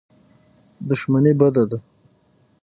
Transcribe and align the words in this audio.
دښمني 0.87 1.31
بده 1.39 1.63
ده. 1.69 1.77